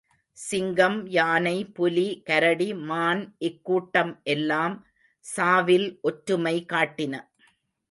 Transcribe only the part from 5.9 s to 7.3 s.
ஒற்றுமை காட்டின.